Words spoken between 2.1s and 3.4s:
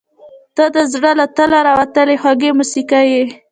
خوږه موسیقي یې.